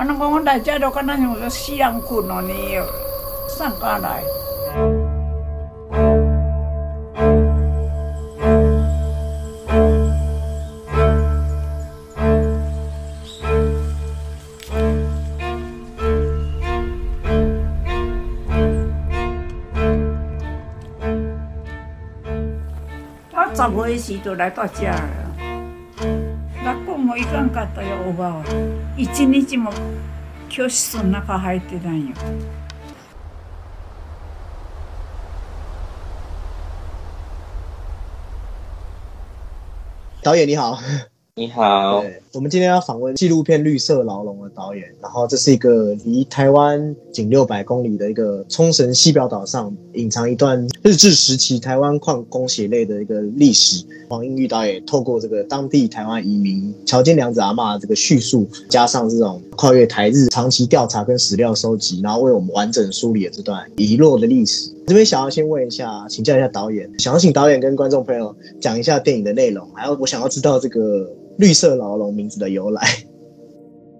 [0.00, 2.54] 可能讲我来遮就敢若像个死人困哦，呢，
[3.50, 4.22] 上家来。
[23.34, 24.86] 我十岁时就来到遮
[27.24, 27.30] 了。
[27.30, 28.42] 那讲我伊感觉到有学吧，
[28.96, 29.70] 一日も
[30.48, 32.14] 教室の中入ってたんよ。
[40.22, 40.78] 导演你好，
[41.40, 42.04] 你好，
[42.34, 53.82] 我们今天要访问纪录片《绿色牢笼》的导演，然后这是一个离台湾仅六百公里的一个冲绳西表岛上，隐藏一段日治时期台湾矿工血泪的一个历史。
[54.10, 64.70] 黄英玉导演透过这个当地台湾移民桥间良子阿妈这个叙述，加上这种跨越台日长期调查跟史料收集，然后为我们完整梳理了这段遗落的历史。
[64.86, 72.82] 这边想要先问一下，请教一下导演，想要请导演跟观众朋友讲一下电影的内容，还有我想要知道这个绿色牢笼名字的由来。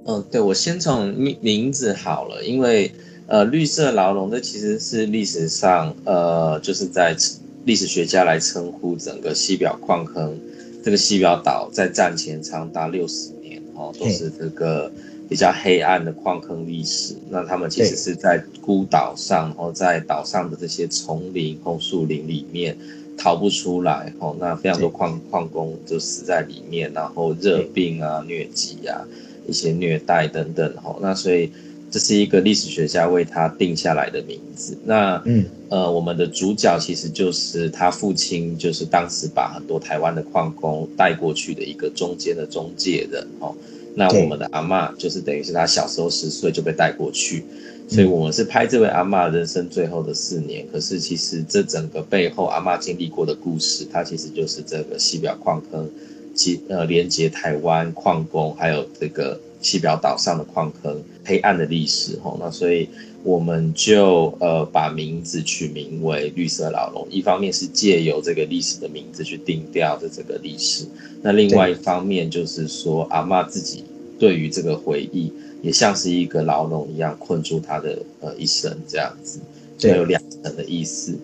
[0.06, 2.90] 嗯，对，我先从名名字好了，因为
[3.26, 7.16] 呃，绿色牢笼这其实是历史上呃，就是在
[7.64, 10.36] 历史学家来称呼整个西表矿坑，
[10.82, 14.90] 这个西表岛在战前长达六十年哦，都是这个
[15.28, 17.14] 比较黑暗的矿坑历史。
[17.28, 22.76] 那他们其实是在孤岛上，然后在岛上的这些丛林红树林里面
[23.20, 29.06] 逃不出来哦，那非常多矿矿工就死在里面，然后热病啊、疟疾啊、
[29.46, 31.50] 一些虐待等等哦，那所以。
[31.92, 34.78] 这是一个历史学家为他定下来的名字。
[34.84, 43.52] 那，嗯，呃，我们的主角其实就是他父亲，就是当时把很多台湾的矿工带过去的一个中间的中介人哦。
[43.96, 47.44] 那我们的阿妈就是等于是他小时候十岁就被带过去，
[47.90, 50.66] 所以我们是拍这位阿妈人生最后的四年。
[50.72, 55.90] 可是其实这整个背后阿妈经历过的故事，它其实就是这个西表矿坑，
[56.34, 59.38] 其呃连接台湾矿工还有这个。
[59.62, 62.88] 西表岛上的矿坑，黑暗的历史，吼，那所以
[63.22, 70.86] 我们就呃把名字取名为绿色牢笼，一方面是借由这个历史的名字去定调的这个历史，
[71.20, 73.84] 那另外一方面就是说阿妈自己
[74.18, 75.30] 对于这个回忆，
[75.62, 79.38] 也像是一个牢笼一样困住他的呃一生这样子，
[79.76, 81.14] 就有两层的意思。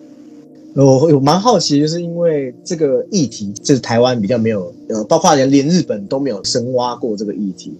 [0.75, 7.73] 我我蛮好奇，就是因为这个议题，就是台湾比较没有，呃，包括连连日本都没有深挖过这个议题。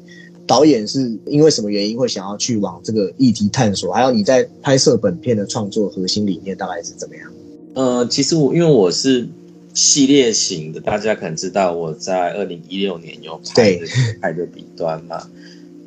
[0.48, 3.94] 导演是因为什么原因会想要去往这个议题探索？
[3.94, 7.32] 还有你在拍摄本片的创作核心理念大概是怎么样？
[7.76, 9.28] 呃，其实我因为我是
[9.76, 13.86] 系列型的，大家可能知道我在二零一六年有拍的
[14.22, 15.22] 《海的彼端》嘛。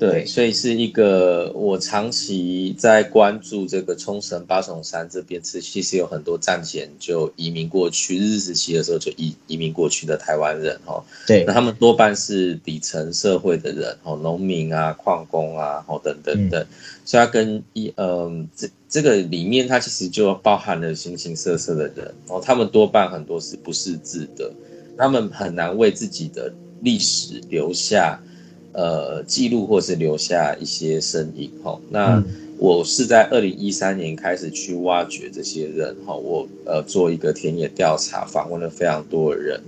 [0.01, 11.05] 对，所以是一个我长期在关注这个冲绳八重山这边，是其实有很多战前就移民过去，日治时期的时候就移移民过去的台湾人哈。
[11.27, 16.67] 对，那他们多半是底层社会的人哦，农民啊、矿工啊，哦等等等，
[17.05, 24.51] 所以它跟一嗯这这个里面它其实就包含了形形色色的人哦，他们多半很多是不识字的，
[24.97, 26.51] 他们很难为自己的
[26.81, 28.19] 历史留下。
[28.73, 31.79] 呃，记录或是留下一些声音哈。
[31.91, 32.23] 那
[32.59, 36.15] 我是在二零一三年开始去挖掘这些人哈。
[36.15, 39.61] 我呃做一个田野调查，访问了非常多的人。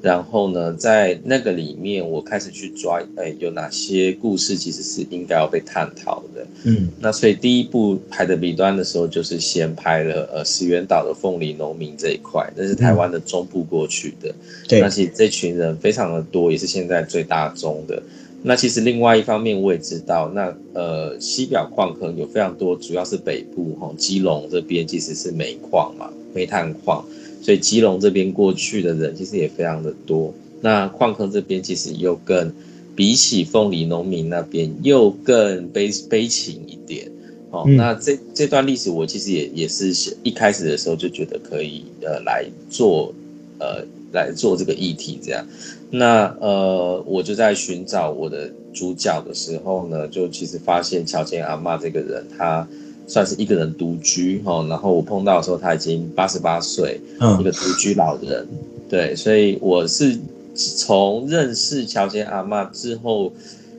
[0.00, 6.46] 然后呢，在那个里面，我开始去抓，哎，有哪些故事其实是应该要被探讨的。
[6.62, 14.32] 嗯，那所以第一部拍的笔端的时候，就是先拍了呃石原岛的凤梨农民这一块，那是台湾的中部过去的。
[14.68, 18.00] 对，那其实这群人非常的多，也是现在最大宗的。
[18.40, 27.04] 那其实另外一方面我也知道，那呃西表矿坑有非常多，主要是北部哈基隆这边其实是煤矿嘛，煤炭矿，
[27.42, 30.32] 所以基隆这边过去的人其实也非常的多。
[30.60, 32.52] 那矿坑这边其实又更
[32.94, 37.10] 比起凤梨农民那边又更悲悲情一点。
[37.50, 39.92] 哦，那这这段历史我其实也也是
[40.22, 43.12] 一开始的时候就觉得可以呃来做
[43.58, 43.84] 呃。
[44.10, 45.46] 来做这个议题，这样，
[45.90, 52.68] 那呃，我就在寻找我的主角的时候呢，就其实发现乔迁阿妈这个人，他
[53.06, 57.00] 算是一个人独居哈，然后我碰到的时候他已经八十八岁，
[57.40, 58.46] 一个独居老人，
[58.88, 60.18] 对，所以我是
[60.54, 63.32] 从认识乔迁阿妈之后，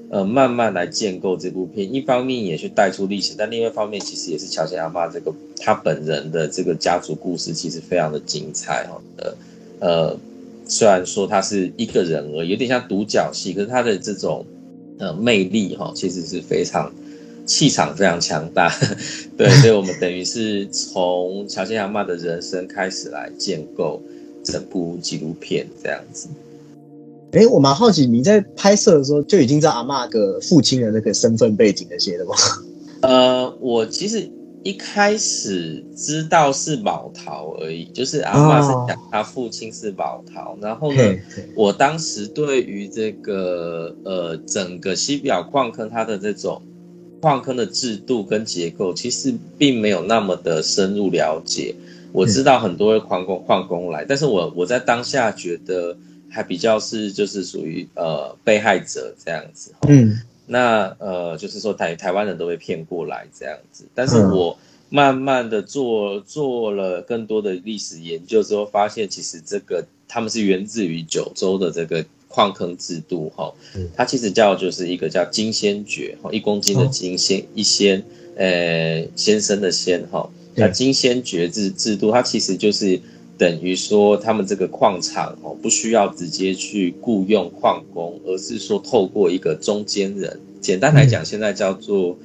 [0.10, 9.34] 呃，慢慢来建构这部片，一方面也去带出历史，但另外一方面其实也是乔迁阿妈这个他本人的这个家族故事，其实非常的精彩哈呃。
[9.82, 10.14] 呃，
[10.70, 14.46] 虽然说他是一个人而已，有点像独角戏，可是他的这种
[15.00, 16.94] 呃魅力哈，其实是非常
[17.46, 18.72] 气场非常强大，
[19.36, 24.00] 对，所以我们等于是从乔迁阿嬷的人生开始来建构
[24.44, 26.30] 整部纪录片这样子。
[27.32, 32.36] 哎，我蛮好奇，你在拍摄的时候就已经知道阿嬷的父亲的那个身份背景那些的吗？
[33.02, 34.30] 呃，我其实。
[34.64, 41.02] 一开始知道是宝桃而已，就是阿妈是讲他父亲是宝桃，然后呢，
[41.56, 46.62] 我当时对于这个呃整个西表矿坑它的这种
[47.22, 51.74] 矿坑的制度跟结构，其实并没有那么的深入了解。
[52.12, 55.96] 我知道很多矿工矿工来，但是我我在当下觉得
[56.30, 59.74] 还比较是就是属于呃被害者这样子。
[59.88, 60.20] 嗯。
[60.52, 64.58] 那呃，就是说台台湾人都被骗过来这样子，但是我
[64.90, 73.54] 慢慢的做做了更多的历史研究之后，发现其实这个他们是源自于九州的这个矿坑制度哈，
[73.96, 78.04] 它其实叫就是一个叫金仙爵哈，一公斤的金仙一仙，
[78.36, 83.00] 呃先生的仙哈，那金仙爵制制度，它其实就是。
[83.40, 92.18] 等于说，他们这个矿场哦，不需要直接去雇佣矿工，而是说透过一个中间人，简单来讲，现在叫做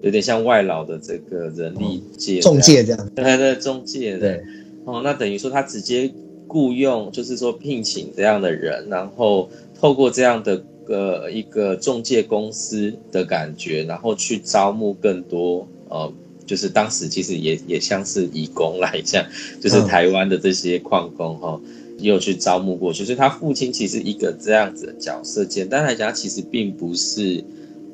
[0.00, 4.42] 有点像外劳的这个人力介中介这样， 对对，中介对。
[4.86, 6.10] 哦，那等于说他直接
[6.48, 16.10] 雇佣，就是说聘请这样的人，然后透过这样的个一个中介公司的感觉，然后去招募更多呃。
[16.52, 19.24] 就是当时其实也也像是移工来讲，
[19.58, 21.58] 就是台湾的这些矿工哈，
[21.96, 23.06] 也有去招募过去。
[23.06, 27.42] 所以他父亲其实一个这样子的角色，简单来讲，其实并不是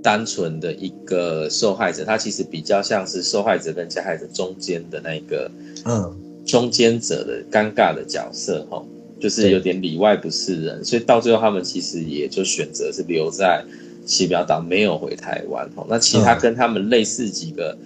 [0.02, 5.49] 单纯的一个受害者，他其实比较像是受害者跟加害者中间的那个，
[5.84, 6.12] 嗯，
[6.44, 8.84] 中间者的尴尬的角色哈，
[9.20, 10.84] 就是有点里外不是人。
[10.84, 13.64] 所以到最后他们其实也就选择是留在
[14.05, 15.87] 西表岛，没有回台湾哈。
[15.88, 17.78] 那其他跟他们类似几个。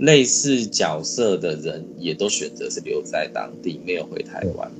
[0.00, 4.70] 类似角色的人也都选择是留在当地，没有回台湾。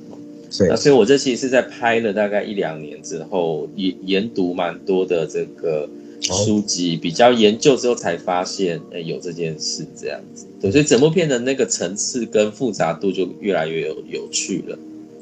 [0.67, 5.87] 那所以，我这期是在拍了大概一两年之后，研研读蛮多的这个
[6.19, 10.45] 书籍，比较研究之后才发现，哎，有这件事这样子。
[10.59, 14.77] 对，所以整部片的那个层次跟复杂度就越来越有有趣了。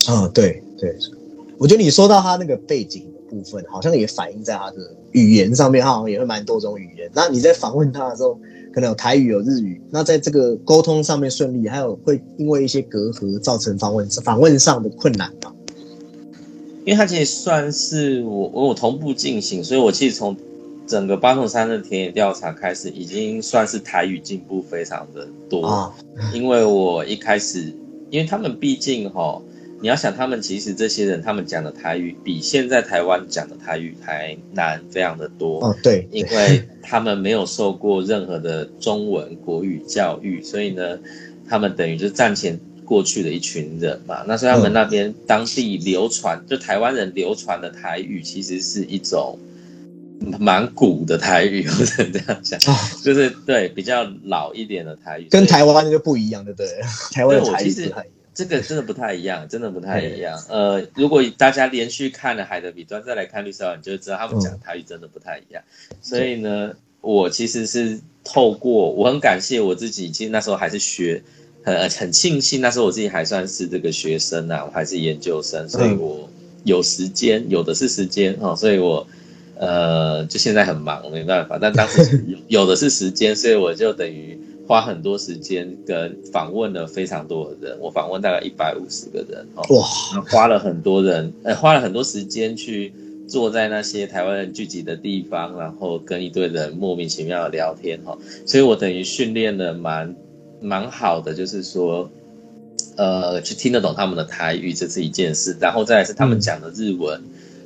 [0.10, 0.96] 嗯，对对，
[1.58, 4.78] 我觉得你说到他那个背景的部分，好像也反映在他的
[5.12, 7.08] 语言上面，他好像也会蛮多种语言。
[7.14, 8.40] 那你在访问他的时候？
[8.74, 15.54] 可能有台语有日语，那在这个沟通上面顺利，还有会因为一些隔阂造成访问访问上的困难吗？
[16.86, 20.36] 因为它其实算是我我同步进行，所以我其实从
[20.88, 25.94] 整个八重山的田野调查开始，已经算是台语进步非常的多啊。
[26.34, 27.74] 因为我一开始，
[28.10, 29.42] 因为他们毕竟哈。
[29.82, 35.66] 你要想，他们其实这些人，他们讲的台语比现在台湾讲的台语还难，非常的多。
[35.66, 41.00] 哦，对，因为他们没有受过任何的中文国语教育，所以呢，
[41.48, 44.24] 他们等于就是战前过去的一群人嘛。
[44.28, 49.40] 那所以他们那边当地流传，就台湾人流传的台语，其实是一种
[50.40, 52.60] 蛮古的台语，或者这样讲，
[53.02, 56.68] 就是对比较老一点的台语，跟台湾的就不一样，对不对？
[57.16, 58.06] 台湾的台语不太。
[58.34, 60.42] 这个真的不太一样，真的不太一样。
[60.48, 65.62] 呃，如果大家连续看了《海的彼端》，再来看《绿色》，你就知道他们讲台语真的不太一样。
[66.02, 71.22] 所以呢，我其实是透过，我很感谢我自己，其实那时候还是学，
[71.64, 76.30] 很很庆幸那时候我自己还算是这个学生啊，我还是研究生，所以我
[76.64, 79.06] 有时间，有的是时间哦，所以我
[79.58, 81.58] 呃，就现在很忙，没办法。
[81.60, 84.40] 但当时有有的是时间，所以我就等于。
[84.70, 92.94] 花很多时间跟访问了非常多的人，我访问大概一百五十个人哦，哇，花了很多人，呃，花了很多时间去
[93.28, 100.16] 坐在那些台湾人聚集的地方，然后跟一堆人莫名其妙的聊天哈，所以我等于训练的蛮
[100.62, 102.08] 蛮好的，就是说，
[102.96, 107.20] 呃，去听得懂他们的台语，这是一件事，然后再来是他们讲的日文，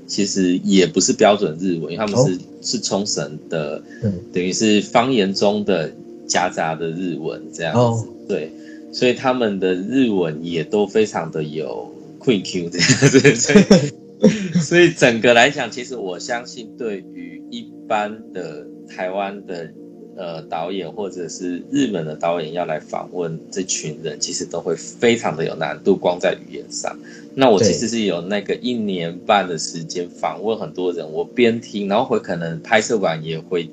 [0.08, 3.84] 其实也不是标准日文，因为他们是是冲绳的，
[4.32, 5.92] 等于是方言中的。
[6.28, 8.52] 夹杂的日文这样子，对，
[8.92, 19.70] 所以他们的日文也都非常的有 quick Q 这样子， 所以所以整个来讲，其实我相信对于一般的台湾的
[20.16, 26.98] 呃导演或者是日本的导演要来访问这群人，其实都会非常的有难度，光在语言上。
[27.36, 33.70] 那我其实是有那个一年半的时间访问很多人，我边听，然后会可能拍摄完也会。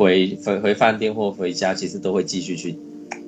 [0.00, 2.74] 回回回饭店或回家，其实都会继续去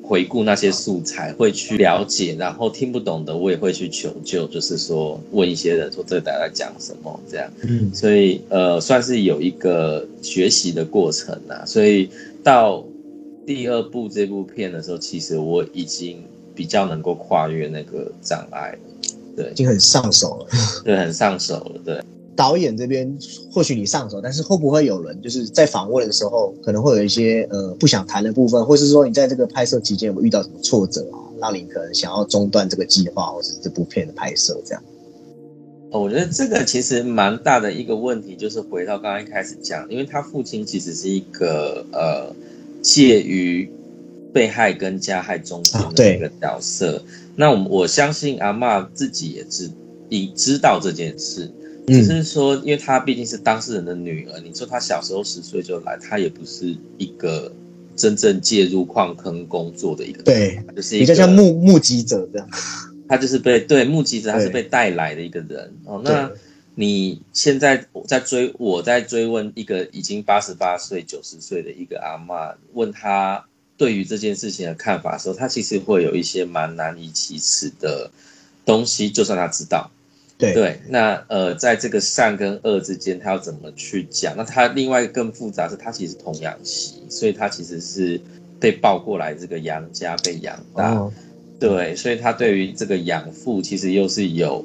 [0.03, 7.53] 回顾那些素材，会去了解，然后听不懂的我也会去求救，就是说问一些人说这大概讲什么这样。
[7.63, 11.63] 嗯，所以呃算是有一个学习的过程呐。
[11.67, 12.09] 所以
[12.43, 12.83] 到
[13.47, 16.25] 第二部这部片的时候，其实我已经
[16.55, 18.79] 比较能够跨越那个障碍了，
[19.37, 20.47] 对已，经很上手了。
[20.83, 22.01] 对，很上手了，对。
[22.35, 23.19] 导演这边
[23.51, 34.83] 或许你上手，但是会不会有人就是在访问的时候，可能会有一些呃不想谈的部分，或是说你在这个拍摄期间有有遇到什么挫折啊，让你可能想要中断这个计划或是这部片的拍摄这样？
[35.91, 42.35] 我觉得这个其实蛮大的一个问题，就是回到刚刚一开始讲，因为他父亲其实是一个呃
[42.81, 43.71] 介于
[44.33, 47.03] 被害跟加害中间的一个角色。
[47.37, 49.71] 那我我相信阿嬷自己也知
[50.09, 51.51] 已知道这件事，
[51.87, 57.53] 只嗯，是说，因为她毕竟是当事人的女儿，你说她小时候十岁就来，她也不是一个
[57.97, 62.49] 真正介入矿坑工作的一个，对，就是一个像目目击者这样。
[63.09, 66.01] 他就是被对目击者，他是被带来的一个人哦。
[66.03, 66.31] 那
[66.75, 73.45] 你现在我在追，我在追问一个已经八十八岁、九十岁的一个阿嬷，问他
[73.77, 78.11] 对于这件事情的看法的时候，他其实会有一些蛮难以启齿的
[78.65, 79.91] 东西，就算他知道。
[80.43, 84.35] 对对，那呃，在这个善跟恶之间，他要怎么去讲？
[84.37, 88.21] 那他另外更复杂是，他其实童养媳，所以他其实是
[88.59, 90.95] 被抱过来这个杨家被养大。
[90.95, 91.13] 哦，
[91.61, 94.65] 对，所以他对于这个养父其实又是有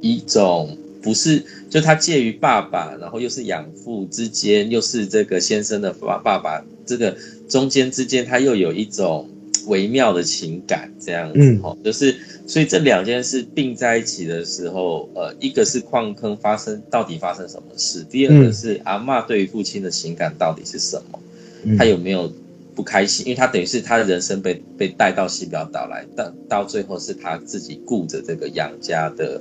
[0.00, 7.16] 一种不是，就他介于爸爸，然后又是养父之间，又是这个先生的爸爸爸，这个
[7.48, 9.28] 中间之间，他又有一种
[9.68, 12.16] 微妙的情感，这样子嗯哦，就是
[12.46, 21.18] 所以这两件事并在一起的时候，呃，一个是矿坑发生到底发生什么事，第二个嗯是阿嬷对于父亲的情感到底是什么。
[21.62, 21.76] 嗯。
[21.78, 22.30] 他有没有
[22.74, 23.26] 不开心？
[23.26, 29.40] 因为他等于是他的人生被被带到西表岛来，但到最后是他自己顾着这个养家的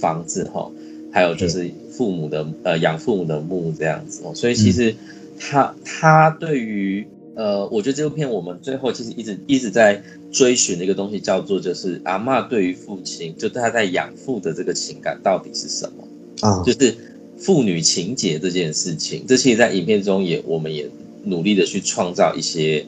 [0.00, 0.70] 房子哈，
[1.12, 4.94] 还有就是父母的呃养父母的墓这样子哦，所以其实
[5.38, 7.06] 他他对于
[7.40, 16.46] 呃，我觉得这部片我们最后其实一直一直在追寻的一个东西叫做就是阿嬷对于父亲，就他在养父的这个情感到底是什么？
[16.46, 16.94] 啊，就是
[17.38, 20.86] 父女情结这件事情，这其实，在影片中也我们也
[21.24, 22.84] 努力的去创造一些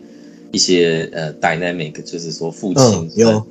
[0.50, 3.42] 一些呃 dynamic，就是说父亲嗯，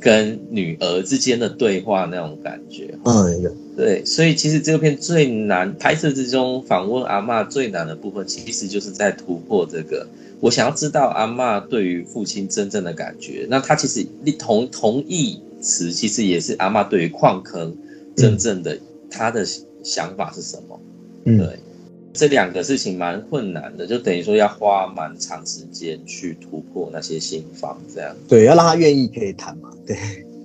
[0.00, 2.94] 跟女儿之间的对话那种感觉。
[3.04, 10.06] 嗯，有，对，所以其实这个片最难拍摄之中，访问阿嬷最难的部分，其实就是在突破这个。
[10.40, 13.46] 我想要知道阿嬷对于父亲真正的感觉。
[13.48, 14.06] 那他其实
[14.38, 17.76] 同同义词，其实也是阿妈对于矿坑
[18.14, 18.78] 真正的、
[19.10, 19.44] 他的
[19.82, 20.80] 想法是什么。
[21.24, 21.58] 嗯，对，
[22.12, 28.14] 这两个事情蛮困难的，就等于说要花蛮长时间去突破那些心房，这样。
[28.28, 29.96] 对，要让他愿意可以谈嘛，对。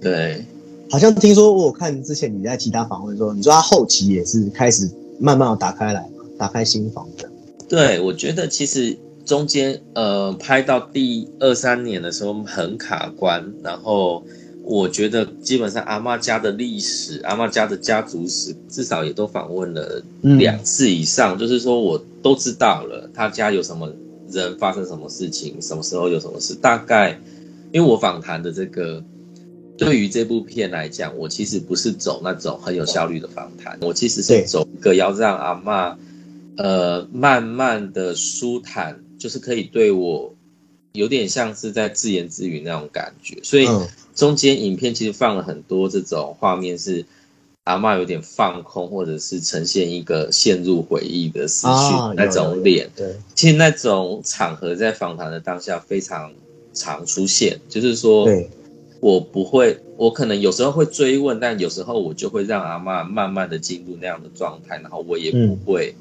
[0.01, 0.45] 对，
[0.91, 7.29] 好像听说我有看之前你在其他访问说，你说他后期也是开始慢慢地打开来嘛，打开心房的。
[7.67, 14.24] 对，我觉得其实中间呃拍到第二三年的时候很卡关，然后
[14.63, 23.88] 我觉得基本上阿妈家的历史、阿妈家的家族史，至少也都访问了嗯两次以上，就是说我都知道了他家有什么
[24.31, 27.19] 人发生什么事情，什么时候有什么事，大概
[27.72, 29.03] 因为我访谈的这个。
[29.79, 35.95] 对于这部片来讲，我其实不是走那种很有效率的访谈，我其实是走一个要让阿嬷
[36.57, 40.36] 呃，慢慢的舒坦，就是可以对我
[40.91, 43.39] 有点像是在自言自语那种感觉。
[43.43, 47.05] 所以嗯中间影片其实放了很多这种画面，是
[47.63, 52.89] 阿嬷有点放空，或者是呈现一个陷入回忆的思绪、啊，那种脸。
[52.95, 56.33] 对，其实那种场合在访谈的当下非常
[56.74, 58.50] 常出现，就是说，对，
[58.99, 65.59] 我不会，我可能有时候会追问，但有时候我就会让阿妈慢慢的进入那样的状态，然后我也不嗯。
[65.65, 65.95] 会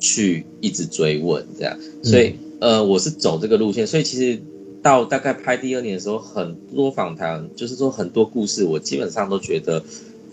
[0.00, 4.38] 去一直追问这样，所以、呃，我是走这个路线，所以其实
[4.82, 9.82] 到大概拍第二年的时候，很多访谈就是说很多故事，我基本上都觉得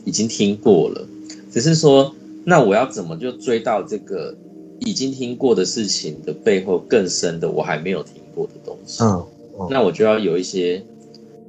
[0.03, 1.07] 已经听过了，
[1.51, 2.13] 只是说
[2.43, 4.35] 那我要怎么就追到这个
[4.79, 9.25] 已经听过的事情的背后更深的我还没有听过的东西，嗯，
[9.69, 10.83] 那我就要有一些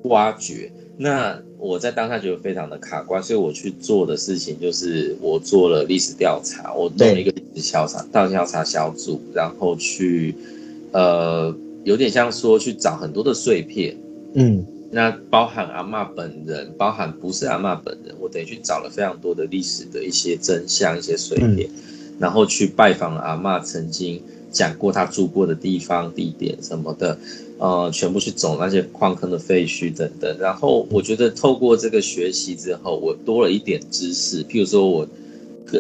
[0.05, 0.71] 挖掘。
[0.99, 10.35] 那我在当下觉得非常的卡关，所以我去做的事情就是我做了历史调查，我弄了一个历史调查到调查小组，然后去
[10.93, 11.55] 呃
[11.85, 13.97] 有点像说去找很多的碎片，
[14.35, 14.65] 嗯。
[14.95, 21.67] 那包含阿嬷本人，包含不是阿嬷本人，我等于去找了非常多的历史的一些真相、一些碎片，
[22.19, 27.17] 然后去拜访了阿嬷曾经讲过他住过的地方、地点什么的，
[27.63, 30.37] 呃，全部去走那些矿坑的废墟等等。
[30.41, 35.07] 然后我觉得透过这个学习之后，我多了一点知识，譬如说我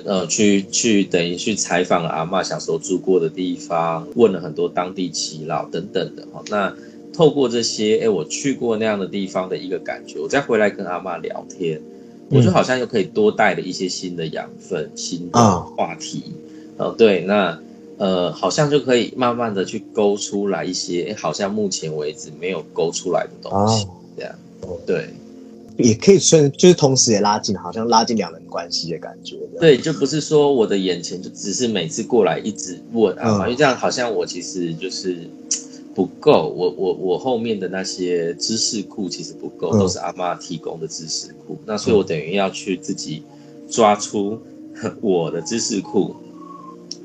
[0.05, 6.41] 呃，去去等于去采访阿嬷小时候住过的地方，问了很多当地耆老等等的哈。
[6.49, 6.73] 那
[7.13, 11.83] 透过这些，哎，我去过那样的地方的一个感觉，我再回来跟阿嬷聊天，
[12.31, 16.23] 我就好像又可以多带了一些新的养分、新的话题。
[16.77, 17.61] 哦，对，那
[18.03, 24.35] 呃，好像就可以慢慢的去勾出来一些，好像目前为止没有勾出来的东西，这样。
[24.85, 25.09] 对。
[25.79, 29.37] 也可以算，就是同时也拉近，好像拉近两人关系的感觉。
[29.61, 35.17] 对，就不是说我的眼前就只是每次过来一直问啊，因为这样好像我其实就是
[35.95, 41.57] 不够，我我我后面的那些知识库其实不够，都是阿妈提供的知识库。
[41.65, 43.23] 那所以我等于要去自己
[43.71, 44.39] 抓出
[45.01, 46.15] 我的知识库，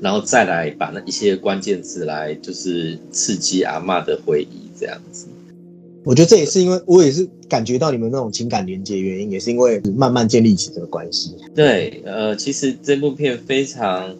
[0.00, 5.26] 然后再来把那一些关键词来就是刺激阿妈的回忆，这样子。
[6.04, 11.36] 我觉得这也是因为我也是感觉到你们那种情感连接原因，也是因为慢慢建立起这个关系。
[11.54, 14.16] 对，呃，其实这部片非常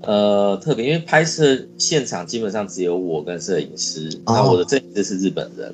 [0.00, 5.72] 呃特别，因为拍摄现场基本上只有我跟摄影师，那我的摄影师是日本人，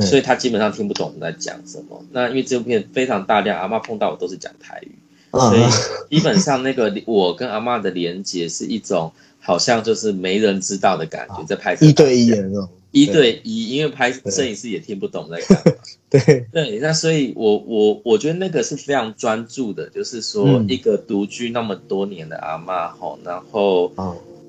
[0.00, 2.02] 所以他基本上听不懂我们在讲什么。
[2.10, 4.92] 那因为这部片非常大量，阿妈碰到我都是讲台语，
[5.32, 12.68] 所以基本上那个我跟阿妈的连接是一种好像就是没人知道的感觉，在拍摄一对一的那种。
[12.92, 15.72] 一对一，因为拍摄影师也听不懂在干嘛。
[16.08, 16.46] 对。
[16.50, 23.92] 对，那所以，我我我觉得那个是非常专注的，就是说一个独居那么多年的阿妈吼，然后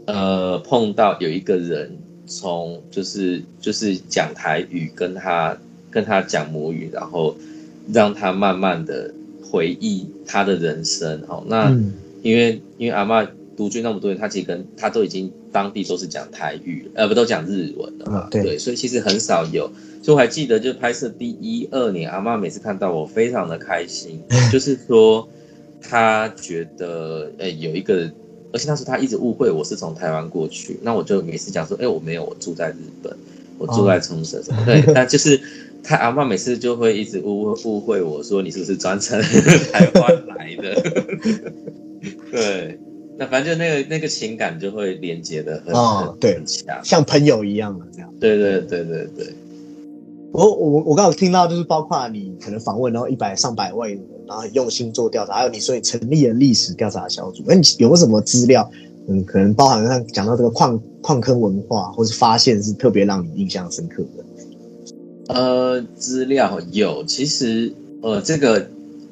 [0.05, 5.57] 呃碰到有一个人从就是就是讲台语跟他
[5.91, 7.35] 跟他讲母语，然后
[7.91, 9.13] 让他慢慢的
[9.49, 11.43] 回忆他的人生吼。
[11.47, 11.69] 那
[12.21, 13.27] 因为因为阿妈。
[13.57, 18.27] 独居那么多年，他其实跟他都已经当地都是讲台语，呃，不都讲日文的嘛？
[18.29, 19.67] 对，所以其实很少有。
[20.03, 24.21] 所以我还记得，就拍摄第一二年，阿妈每次看到我，非常的开心，
[24.53, 25.27] 就是说
[25.81, 28.07] 他觉得，哎，有一个，
[28.53, 33.11] 而且当时他一直误会我是从台湾过去，那我就每次讲说，哎，我没有，我住在日本，
[33.57, 34.63] 我住在冲绳什么？
[34.67, 35.41] 对，那就是
[35.83, 39.21] 他阿妈每次就会一直误误会我说，你是不是专程
[39.71, 40.81] 台湾来的？
[42.31, 42.79] 对。
[43.19, 45.73] 那反正就那个那个情感就会连接的很
[46.21, 48.13] 很强，像朋友一样的这样。
[48.19, 49.33] 对对对对对。
[50.31, 57.41] 我我我刚好听到就是包括你可能访问然后一百上百位，然后很用心做调查，还有你说你成立了历史调查小组。
[57.47, 58.69] 那你有什么资料？
[59.07, 64.23] 嗯，可能包含像讲到这个矿矿坑文化，或是发现是特别让你印象深刻的。
[65.27, 68.69] 呃，资料有，其实呃这个。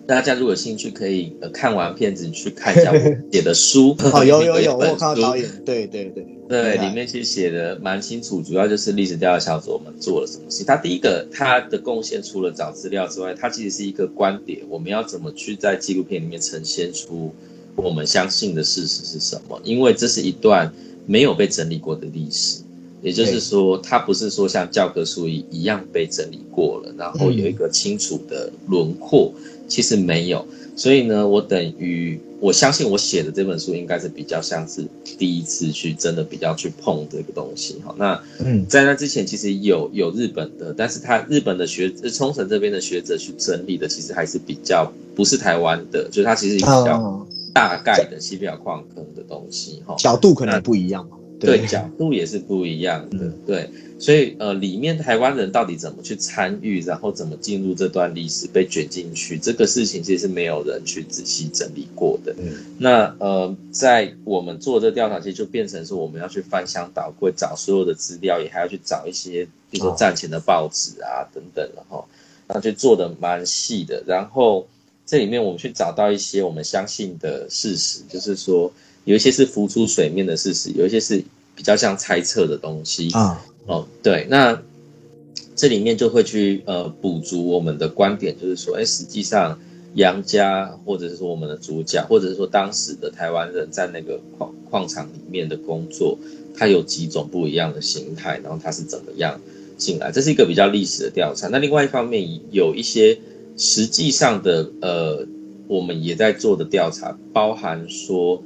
[0.08, 3.00] 大家如果有兴趣，可以呃看完片子去看一下我
[3.32, 3.96] 写的书。
[4.14, 10.64] 哦，有有有，我看到导演，对对对对，里面其实写的蛮清楚，主要就是历史调查小组我们做了什么事。
[10.64, 17.34] 他第一个他的贡献除了找资料之外，他其实是一个观点，我们要怎么去在纪录片里面呈现出
[17.76, 19.60] 我们相信的事实是什么？
[19.64, 20.72] 因为这是一段
[21.08, 22.60] 没有被整理过的历史。
[23.06, 29.32] 也就是说，它不是说像教科书一一样被整理过了，然后有一个清楚的轮廓，
[29.68, 30.44] 其实没有。
[30.76, 34.84] 所以呢，我等于我相信我写的这本书应该是比较像是
[35.20, 37.76] 第一次去真的比较去碰这个东西。
[37.86, 49.82] 哈，那嗯，在那之前其实有有日本的，但是他日本的学冲绳这边的学者去整理的，其实还是比较不是台湾的，就是它其实比较大概的西表矿坑的东西。
[49.86, 51.16] 哈，角度可能不一样嘛。
[51.46, 62.36] 对角度也是不一样的，对，所以呃，里面台湾人到底怎么去参与，然后怎么进入这段历史被卷进去，这个事情其实是没有人去仔细整理过的。
[62.40, 72.08] 嗯那呃，在我们做这调查，其实就变成是我们要去翻箱倒柜找所有的资料，也还要去找一些，比如说战前的报纸啊等等，然后
[72.48, 74.04] 那就做的蛮细的。
[74.06, 74.68] 然后
[75.06, 78.72] 这里面我们去找到一些我们相信的事实，就是说。
[79.06, 81.24] 有一些是浮出水面的事实，有一些是
[81.56, 83.44] 比较像猜测的东西啊。
[83.68, 84.62] 哦，对，那
[85.56, 89.58] 这里面就会去呃补足我们的观点，就是说，哎，实际上
[89.96, 96.16] 杨家或者是说我们的主角，或者是说当时的台湾人在那个矿矿场里面的工作，
[96.56, 99.42] 它有几种不一样的形态，然后它是怎么样
[99.76, 101.48] 进来，这是一个比较历史的调查。
[101.48, 103.18] 那另外一方面，有一些
[103.58, 105.26] 实际上的呃，
[105.68, 108.44] 我们也在做的调查，包含说。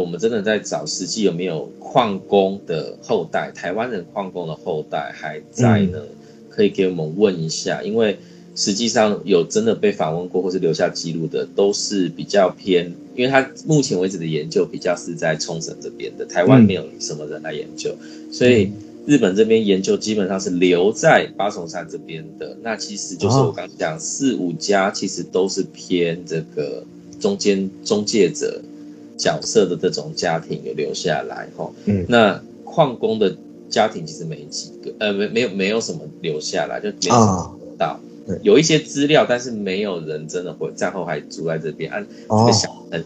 [0.00, 5.98] 我们真的在找，实际有没有矿工的后代，台湾人矿工的后代还在呢？
[6.48, 8.18] 可以给我们问一下，因为
[8.54, 17.94] 实际上有真的被访问过或是留下记录的，都是比较偏，因为他目前为止的研究比较是在冲绳这边的，台湾没有什么人来研究，
[18.30, 18.70] 所以
[19.06, 22.56] 日本这边研究基本上是留在八重山这边的。
[22.62, 26.84] 那其实就是我刚讲四五家，其实都是偏这个
[27.18, 28.60] 中间中介者。
[29.16, 31.70] 角色的这种家庭有留下来哈。
[31.84, 33.36] 嗯那矿工的
[33.68, 38.38] 家庭其实没几个，呃，没没有没有什么留下来，就没有什么啊，到对。
[38.42, 41.90] 有一些资料，但是没有人真的会战后还住在这边。
[41.90, 43.04] 按这哦个想很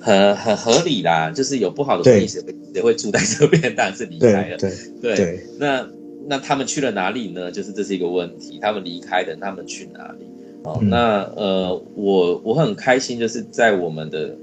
[0.00, 2.42] 很很合理啦，就是有不好的对回忆，谁
[2.82, 3.74] 会住在这边？
[3.74, 4.56] 当然是离开了。
[4.58, 5.86] 对对对，对，那
[6.26, 7.50] 那他们去了哪里呢？
[7.50, 10.26] 就是这是一个问题，他们离开的，他们去哪里？
[10.64, 14.36] 哦，嗯那呃，我我很开心，就是在我们的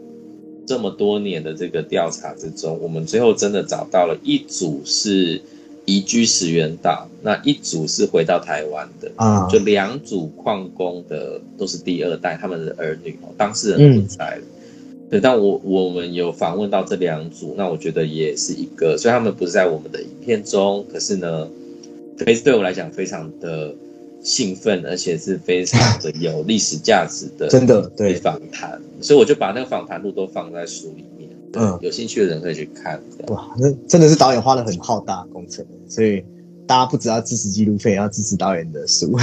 [0.65, 5.41] 这么多年的这个调查之中，我们最后真的找到了一组是
[5.85, 14.41] 移居石原岛，那一组是回到台湾的，啊，就两组矿工的都是第二代，他们的儿女哦，当事人都不在了。
[15.09, 21.49] 对，但我我们有访问到这两组，那我觉得也是一个，虽然他们不是在我们的影片中，可是呢，
[22.17, 23.73] 非对我来讲非常的
[24.23, 28.15] 兴奋，而且是非常的有历史价值的真的对。
[28.15, 31.77] 访谈，所以我就把那个访谈录都放在书里面，嗯。
[31.81, 33.01] 有兴趣的人可以去看。
[33.27, 36.23] 哇，那真的是导演花了很浩大的工程，所以
[36.67, 39.17] 大家不只要支持纪录片，也要支持导演的书。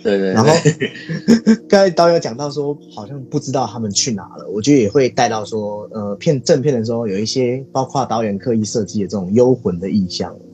[0.00, 0.92] 对对 然后对，
[1.68, 10.47] 刚才导演讲到说，好像不知道他们去哪了，我觉得也会带到说，呃，片正片的时候有一些包括导演刻意设计的这种幽魂的意象，这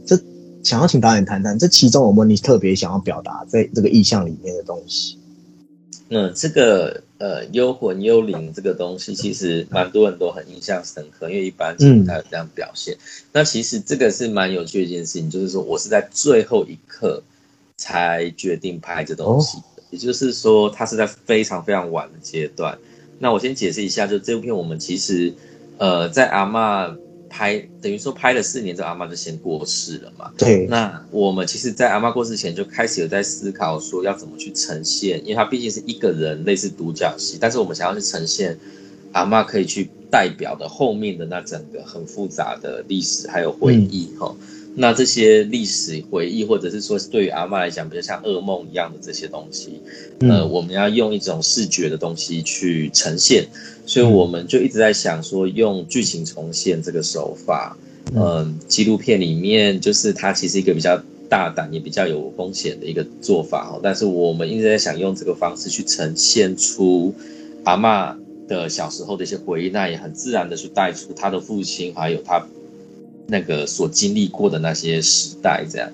[0.64, 5.18] 想要请导演谈谈，这其中有没有你特别想要表达在这个意象里面的东西？
[6.08, 12.96] 嗯，这个呃幽魂幽灵这个东西，其实蛮多人都很印象深刻，因为一般其实他有这样表现。
[13.32, 17.22] 那其实这个是蛮有趣的一件事情，就是说我是在最后一刻
[17.76, 22.78] 才决定拍这东西的，也就是说它是在非常非常晚的阶段。
[23.18, 25.34] 那我先解释一下，就这部片我们其实
[25.78, 26.96] 呃在阿嬷
[27.36, 30.30] 拍，等于说拍了四年，之后阿嬷就先过世了嘛。
[30.38, 38.56] 对，那我们其实，在阿妈过世前就开始有在思考说要怎么去呈现，因为她毕竟是一个人类似独角戏，但是我们想要去呈现
[39.10, 44.32] 阿妈可以去代表的后面的那整个很复杂的历史还有回忆哈、
[44.76, 49.80] 那这些历史回忆，或者是说对于阿妈来讲，比较像噩梦一样的这些东西，
[50.20, 50.50] 呃，嗯。
[50.50, 53.46] 我们要用一种视觉的东西去呈现，
[53.86, 57.76] 所以我们就一直在想说，用剧情重现这个手法，
[58.14, 67.14] 嗯，纪录片里面就是它其实一个比较大胆也比较有风险的一个做法哦，但是我们一直在想用这个方式去呈现出
[67.62, 68.16] 阿嬷
[68.48, 72.44] 的小时候的一些回忆，那也很自然的去带出他的父亲还有他
[73.26, 75.90] 那个所经历过的那些时代，这样，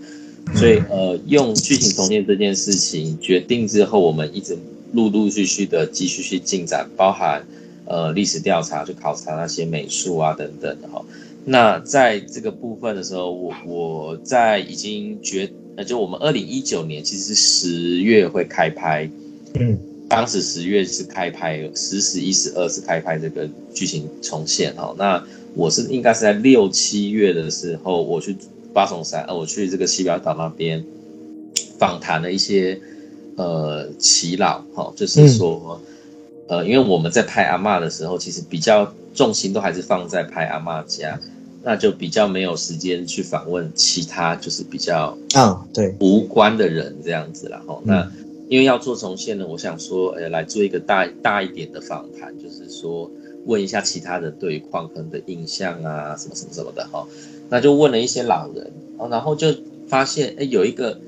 [0.54, 4.56] 所以呃，用剧情重建这件事情决定之后，我们一直
[4.92, 7.46] 陆陆续续的继续去进展，包含
[7.84, 11.04] 呃历史调查，去考察那些美术啊等等的哈。
[11.44, 19.08] 那在这个部分的时候，我我在已经决呃，就我们二零一九年其实十月会开拍，
[19.54, 24.92] 嗯当时十月是开拍，十、十一、十二是开拍这个剧情重现哈。
[24.98, 28.36] 那我是应该是在六七月的时候，我去
[28.72, 30.84] 八重山，呃，我去这个西表岛那边
[31.78, 32.80] 访谈了一些
[33.36, 35.80] 呃耆老哈，就是说、
[36.48, 41.18] 呃，因为我们在拍阿嬷的时候，其实比较重心都还是放在拍阿嬷家，
[41.64, 47.60] 那就比较没有时间去访问其他就是比较啊，对，无关的人这样子啦。
[47.66, 48.08] 哈、那
[48.48, 53.10] 因为要做重现呢，我想说，呃，来做一个大大一点的访谈，就是说
[53.46, 57.06] 问一下其他人对于矿坑的印象啊，什么什么什么的哈、
[57.48, 59.54] 那就问了一些老人，哦，然后就
[59.88, 61.00] 发现，哎，有一个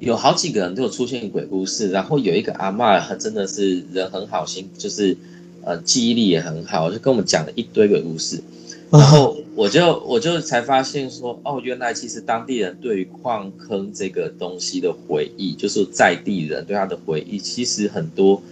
[0.00, 5.16] 有好几个人都有出现鬼故事，然后有一个阿嬷，她真的是人很好心，就是
[5.62, 8.42] 呃记忆力也很好，就跟我们讲了一堆鬼故事。
[8.90, 18.42] 然后我就我就才发现说，哦，原来其实当地人对于矿坑这个东西的回忆，就是在地人对他的回忆，其实很多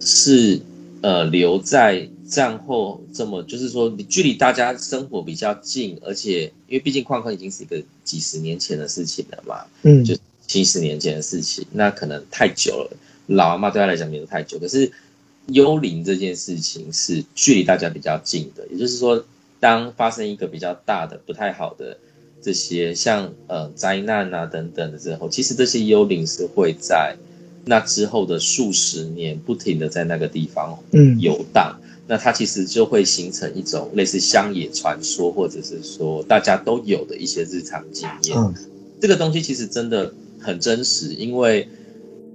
[0.00, 0.60] 是
[1.02, 14.58] 呃留在战后这么，就是说你距离大家生活比较近，而且因为毕竟矿坑已经是一个几十年前的事情了嘛，嗯就七十年前的事情，那可能太久了，老阿妈对他来讲没有太久。
[14.58, 14.90] 可是
[15.46, 19.24] 幽灵这件事情是距离大家比较近的，也就是说，
[19.60, 21.98] 当发生一个比较大的、不太好的
[22.40, 27.16] 这些像呃灾难啊等等的之后，其实这些幽灵是会在
[27.66, 31.78] 那之后的数十年不停的在那个地方嗯游荡。
[32.06, 38.38] 那它其实就会形成一种类似乡野传说，或者是说大家都有的一些日常经验。
[38.38, 38.54] 嗯
[39.00, 41.68] 这个东西其实真的很真实，因为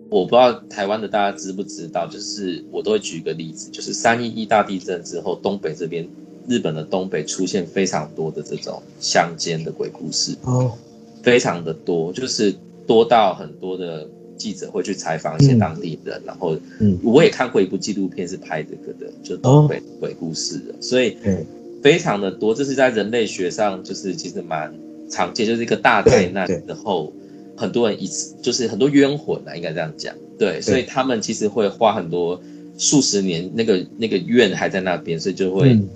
[0.09, 6.07] 我不知道台湾的大家知不知道，就是我都会举一个例子，就是三一一大地震之后，东北这边
[6.47, 10.77] 日本的东北出现非常多的这种乡间的鬼故事，哦
[11.23, 12.53] 非常的多，就是
[12.85, 14.07] 多到很多的
[14.39, 16.97] 记者会去采访一些当地人，然后嗯。
[17.03, 21.45] 我也看过一部纪录片是拍这个的，就东北鬼故事的，所以对。
[21.83, 24.73] 非常的多，这是在人类学上就是其实蛮
[25.09, 26.59] 常见，就是一个大灾难对。
[26.65, 27.13] 之后，
[27.55, 32.41] 很多人一次就是很多冤魂啊，应该这样讲，对，所以他们其实会花很多
[32.77, 35.73] 数十年，那个那个怨还在那边，所以就会。
[35.73, 35.87] 嗯。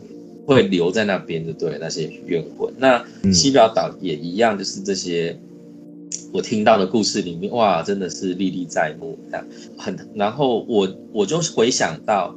[0.45, 2.69] 会留在那边，就对那些冤魂。
[2.77, 3.34] 那嗯。
[3.34, 5.39] 西表岛也一样，就是这些
[6.34, 9.46] 我听到的故事里面，哇，真的是历历在目，这样
[9.78, 9.96] 很。
[10.15, 12.36] 然后我我就回想到，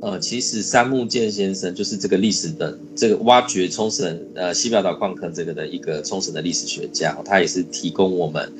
[0.00, 8.52] 呃，其实山木健先生就是这个历史的这个挖掘冲绳呃西表岛矿坑这个的一个冲绳的历史学家，他也是提供我们。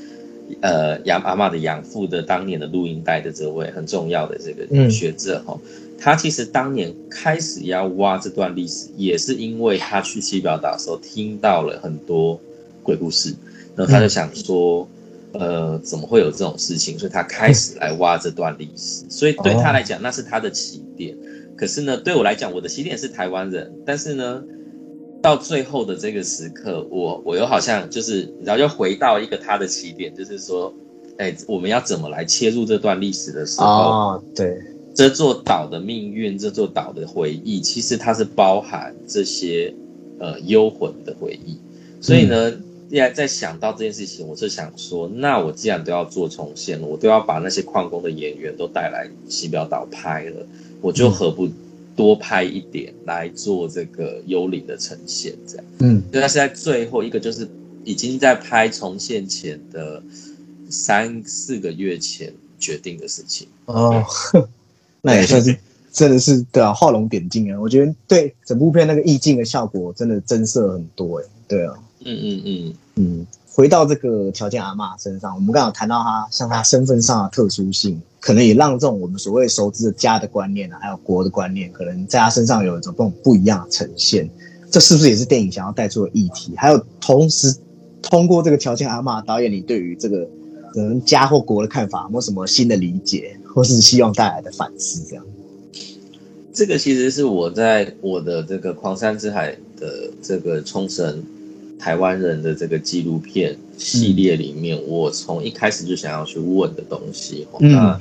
[0.62, 5.54] 呃，杨阿嬷的养父的当年的录音带的这位很重要的这个嗯学者哈、
[5.98, 12.40] 他其实当年开始要挖这段历史，也是因为他去西表岛的时候听到了很多
[12.82, 13.34] 鬼故事，
[13.78, 14.88] 然后他就想说，
[15.34, 16.98] 呃，怎么会有这种事情？
[16.98, 19.04] 所以他开始来挖这段历史。
[19.08, 21.16] 所以对他来讲，那是他的起点。
[21.56, 24.42] 可是呢，对我来讲，我的起点是台湾人，但是呢，
[25.22, 30.74] 到最后的这个时刻，我我又好像就是，然后又回到一个他的起点，就是说，
[31.18, 33.66] 哎，我们要怎么来切入这段历史的时候？
[33.66, 34.58] 哦，对，
[34.92, 39.72] 这座岛的命运，这座岛的回忆，其实它是包含这些
[40.18, 41.58] 呃幽魂的回忆。
[42.00, 42.52] 所以呢，
[42.96, 50.46] 在在想到这件事情，我是想说，那我既然都要做重现了，我都要把那些矿工的演员都带来西表岛拍了，
[50.80, 51.48] 我就何不
[51.94, 55.34] 多拍一点来做这个幽灵的呈现？
[55.46, 57.46] 这样，嗯所以它是在最后一个，就是
[57.84, 60.02] 已经在拍重现前的
[60.70, 63.48] 三四个月前决定的事情。
[63.66, 64.04] 哦，
[65.02, 65.56] 那也算是
[65.92, 67.60] 真的是对啊，画龙点睛啊！
[67.60, 72.74] 我觉得对整部片那个意境的效果真的增色很多哎，对啊，嗯嗯嗯。
[72.96, 84.28] 嗯，回到这个条件阿嬷身上，我们刚好谈到她像她身份上的特殊性，可能也让这种我们所谓熟知的家的观念啊，还有国的观念，可能在她身上有一种这种不一样的呈现。
[84.70, 86.52] 这是不是也是电影想要带出的议题？
[86.56, 87.54] 还有同时
[88.02, 90.28] 通过这个条件阿嬷导演，你对于这个
[90.74, 95.06] 可能家或国的看法，有没有什么新的理解，或是希望带来的反思？
[95.08, 95.24] 这样，
[96.52, 101.24] 这个其实是我在我的这个《狂山之海》的这个冲绳
[101.78, 107.46] 台湾人的这个纪录片系列里面，我从一开始就想要去问的东西。
[107.60, 107.98] 那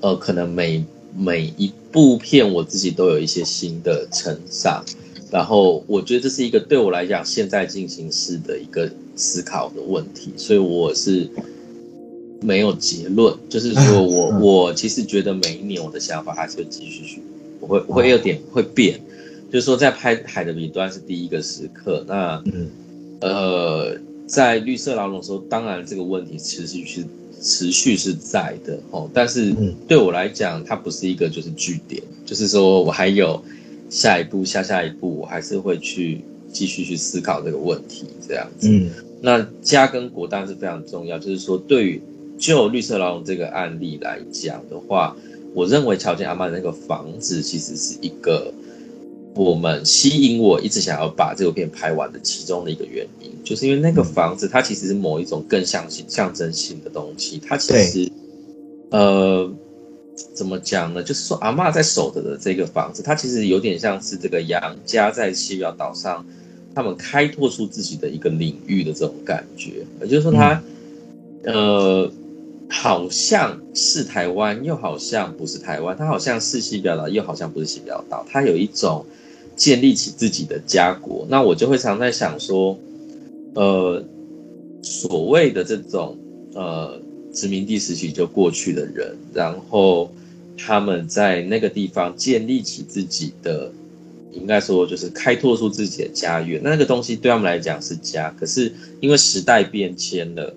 [0.00, 0.84] 呃，可能每
[1.16, 4.84] 每一部片我自己都有一些新的成长，
[5.30, 11.28] 然后我觉得这是一个对我来讲现在进行式的一个思考的问题，所以我是
[12.40, 17.22] 没有结论，就是说我嗯我其实觉得每一年我的想法还是会继续去，
[17.60, 18.98] 我会我会有点会变，
[19.52, 22.68] 就是说在拍《海的彼端》是第一个时刻，那嗯
[23.22, 27.04] 呃，在绿色牢笼的时候，当然这个问题持续是
[27.40, 33.42] 持续是在的哦，但是嗯对我来讲，它不是一个就是据点，就是说我还有
[33.88, 36.20] 下一步、下下一步，我还是会去
[36.52, 38.68] 继续去思考这个问题，这样子。
[38.68, 38.90] 嗯
[39.24, 42.02] 那家跟国当然是非常重要，就是说对于
[42.38, 45.16] 就绿色牢笼这个案例来讲的话，
[45.54, 48.52] 我认为乔建阿妈的那个房子其实是一个
[49.34, 58.10] 我们吸引我一直想要把这部片拍完的其中的一个原因，就是因为那个房子它其实是某一种更象性象征性的东西，它其实
[58.90, 59.50] 呃
[60.34, 61.02] 怎么讲呢？
[61.02, 66.24] 就是说阿嬷在守着的这个房子，它其实有点像是这个杨家在西表岛上。
[66.74, 70.62] 他们开拓出自己的一个领域的这种感觉，也就是说它，
[71.44, 72.10] 呃，
[72.70, 79.04] 好像是台湾，又好像不是台湾，它好像是西表岛，又好像不是西表岛，它有一种
[79.56, 81.26] 建立起自己的家国。
[81.28, 82.78] 那我就会常在想说，
[83.54, 84.02] 呃，
[84.82, 86.16] 所谓的这种
[86.54, 87.00] 呃
[87.32, 90.10] 殖民地时期就过去的人，然后
[90.56, 93.70] 他们在那个地方建立起自己的。
[94.34, 98.34] 应该说就是开拓出自己的家园，那个东西对他们来讲是家。
[98.40, 100.54] 可是因为时代变迁了，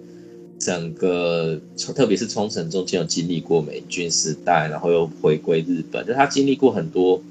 [0.58, 1.60] 整个
[1.93, 7.21] 特别是冲绳中间有经历过美军时代，然后又回归日本，就他经历过很多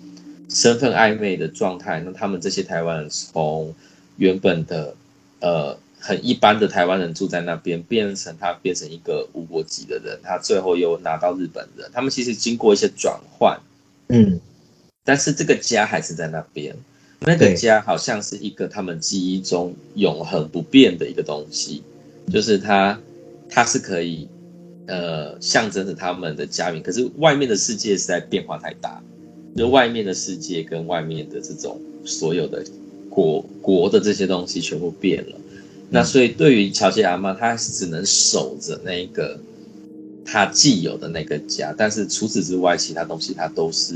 [0.48, 2.00] 身份暧昧的状态。
[2.00, 3.74] 那他们这些台湾人从
[4.16, 4.94] 原本的
[5.40, 11.90] 呃很一般的台湾人住在那边，变成他变成一个无国籍的人，他最后又拿到日本人。
[11.92, 13.58] 他们其实经过一些转换，
[14.08, 14.40] 嗯。
[15.06, 16.74] 但是这个家还是在那边，
[17.20, 21.82] 那个家好像是一个他们记忆中永恒不变的一个东西，
[22.32, 22.98] 就是他
[23.50, 24.26] 他是可以，
[24.86, 26.82] 呃，象征着他们的家园。
[26.82, 29.02] 可是外面的世界实在变化太大，
[29.56, 32.64] 就外面的世界跟外面的这种所有的
[33.08, 35.36] 国国的这些东西全部变了。
[35.90, 39.38] 那所以对于乔西阿妈，她只能守着那个
[40.24, 43.94] 她既有的那个家，但是除此之外，其他东西她都是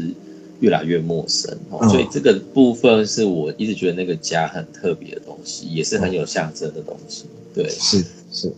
[0.61, 1.57] 越来越陌生。
[1.91, 7.25] 所以这个部分是我一直觉得那个家很特别的东西，也是很有象征的东西。
[7.53, 8.53] 对，是是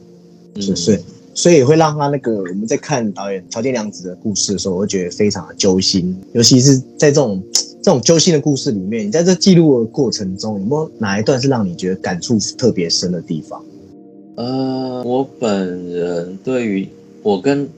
[0.55, 0.99] 嗯是，所以
[1.35, 7.43] 所以会让他那个我们在看导演桥田良子的故事的时候，我会觉得非常的揪心，尤其是在这种
[7.83, 13.65] 这种揪心的故事里面，你在这记录的过程中，有没有哪一段是让你觉得感触特别深的地方？
[14.35, 16.89] 呃，我本人对于
[17.23, 17.69] 我跟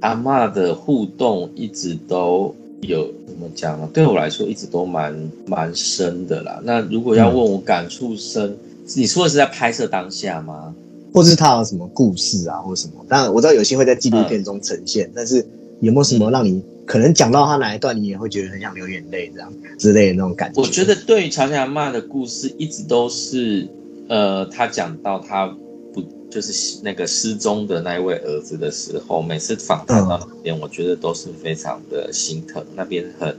[0.00, 3.88] 阿嬷的互动一直都有怎么讲呢？
[3.92, 6.60] 对我来说一直都蛮蛮深的啦。
[6.64, 8.56] 那如果要问我感触深，
[8.96, 10.74] 你说的是在拍摄当下吗？
[11.12, 13.04] 或是他有什么故事啊，或什么？
[13.08, 15.44] 当然我知道有些会在纪录片中呈现，但是
[15.80, 20.60] 有没有什么让你可能讲到他哪一段，你也会觉得很想流眼泪这样之类的那种感觉？
[20.60, 23.66] 我觉得对于乔乔阿嬷的故事，一直都是
[24.08, 25.46] 呃，他讲到他
[25.92, 33.36] 不就是那个失踪的那一位儿子的时候，每次访谈到那边，我觉得都是非常的心疼，那边很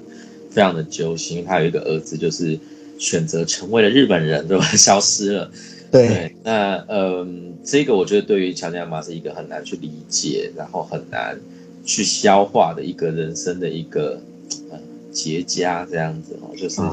[0.49, 2.59] 非常的揪心，他有一个儿子就是
[2.97, 4.65] 选择成为了日本人，对吧？
[4.75, 5.51] 消失了。
[5.91, 11.39] 对，对，那嗯，这个我觉得对于乔乔阿嬷是一个很难去理解，然后很难
[11.85, 14.21] 去消化的一个人生的一个
[14.69, 14.79] 呃
[15.11, 16.91] 结痂这样子哦，就是啊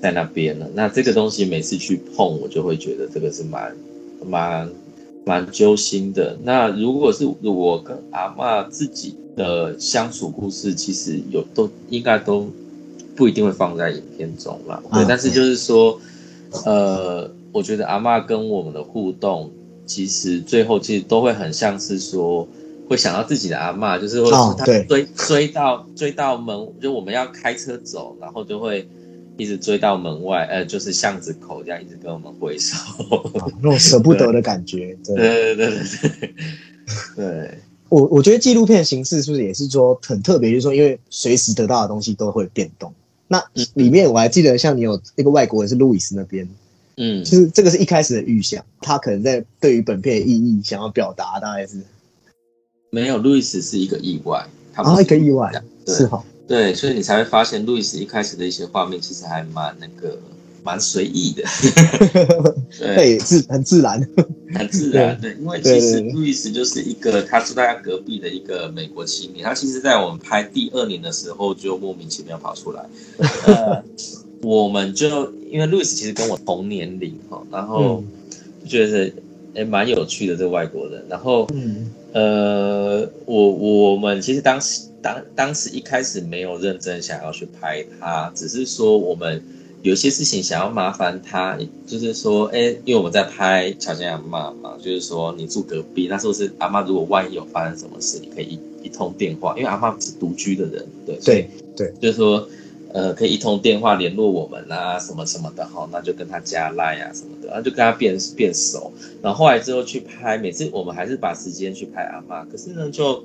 [0.00, 0.66] 在那边了。
[0.74, 3.76] 那这个东西每次去碰，我就会觉得这个是蛮
[4.24, 4.70] 蛮
[5.26, 6.38] 蛮揪心的。
[6.42, 12.48] 那如果是我跟阿嬷自己的相处故事，其实有都应该都
[13.14, 14.82] 不一定会放在影片中了。
[14.90, 16.00] 对，啊但是就是说，
[16.64, 19.50] 呃，我觉得阿嬷跟我们的互动，
[19.86, 22.46] 其实最后其实都会很像是说。
[22.88, 28.84] 会想到自己的阿嬷，就是会他追追到追到门，就我们要开车走，然后就会
[29.36, 32.74] 一直追到门外，呃，就是巷子口这样一直跟我们挥手。
[33.38, 35.14] 啊那种舍不得的感觉， 对。
[35.14, 36.34] 对对对对对
[37.14, 37.58] 对，
[37.88, 42.92] 我我觉得纪录片形式是不是也是说很特别，就是说因为随时得到的东西都会变动。
[43.28, 46.48] 那嗯里面我还记得，像你有一个外国人是路易斯那边，
[46.96, 51.80] 嗯，就是这个是一开始的预想，他可能在对于本片的意义想要表达，大概是。
[52.92, 55.50] 没有，路易斯是一个意外，他不啊是一个意外，
[55.86, 60.18] 是哈，对，所以你才会发现路易斯一开始的一些画面其实还蛮那个
[60.64, 61.44] 蛮随意的，
[62.80, 64.04] 对，自很自然，
[64.54, 72.84] 很自然， 对，因为其实路易斯就是一个他住在他隔壁的一个美国青年，他其实在我们拍第二年的时候就莫名其妙跑出来，
[73.46, 73.84] 呃，
[74.42, 78.02] 我们就因为 Louis 其实跟我同年龄哈，然后
[78.62, 79.12] 就觉得
[79.54, 81.90] 也蛮有趣的这个外国人，然后嗯。
[82.12, 89.40] 呃，我我们其实当时当当时一开始没有认真想要去拍他，只是说我们
[89.82, 101.92] 有些事情想要麻烦他，就是说，哎，因为我们在拍乔家阿妈嘛，就是说你住隔壁，那时候是阿妈，如果万一有发生什么事，你可以一一通电话，因为阿妈是独居的人，对，对对。
[102.00, 102.48] 就是说。
[102.92, 108.92] 呃，可以一通电话联络我们啊，什么什么的哈，那就跟他加赖啊什么的，然后就跟他变变熟。
[109.22, 113.22] 然后后来之后去拍，每次我们还是把时间去拍阿妈，可是呢，就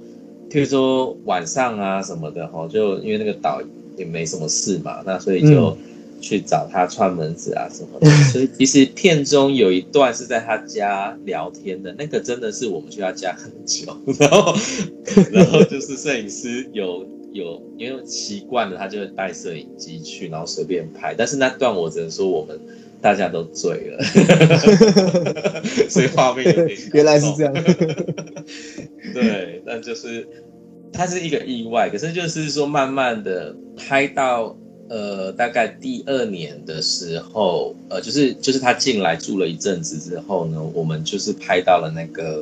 [0.51, 3.59] 譬如说晚上啊什么的哈，就因为那个岛
[3.97, 5.75] 也没什么事嘛，那所以就
[6.21, 8.07] 去找他串门子啊什么的。
[8.31, 14.53] 所以其实片中有一段是在他家聊天的，那个真的是我们去他家很久，然后
[15.31, 17.03] 然后就是摄影师有。
[17.35, 21.13] 有，因为习惯了，他就会带摄影机去，然后随便拍。
[21.17, 22.57] 但是那段我只能说，我们
[23.01, 24.01] 大家都醉了，
[25.89, 27.53] 所以画面有点原来是这样。
[29.13, 30.25] 对，那就是
[30.93, 34.55] 它是一个意外，可是就是说，慢慢的拍到
[34.87, 42.41] 呃大概第二年的时候，呃，就是就是他进来住了一阵子之后呢，我们就是拍到了那个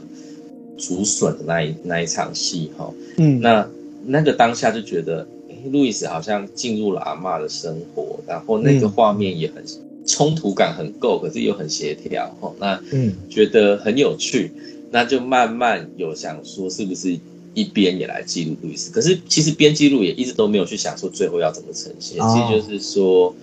[0.77, 2.93] 竹笋的那一那一场戏哈。
[3.17, 3.67] 嗯，那
[4.06, 9.63] 那个当下就觉得，诶路易斯好像进入了阿嬷的生活，然后那个嗯画面也很
[10.06, 12.54] 冲突感很够，可是又很协调哦。
[12.60, 14.52] 那嗯觉得很有趣，
[14.92, 17.18] 那就慢慢有想说是不是
[17.54, 23.34] 一边也来记录路易斯，可是其实边记录也一直都没有去想说最后要怎么呈现，哦其实就是说。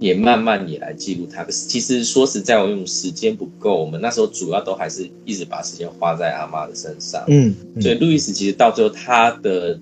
[0.00, 9.78] 也慢慢也来记录他，可是其实说实在，我用时间不够，我们那时候主要都还是一直把时间花在阿妈的身上，嗯，所以路易斯其实到最后他的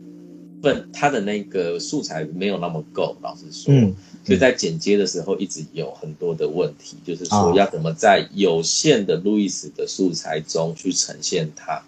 [0.63, 3.95] 份他的那个素材没有那么够，老实说，嗯
[4.25, 11.83] 所以在剪接的时候一直有很多的问题，就是说哦要怎么在有限的路易斯的素材中去呈现它。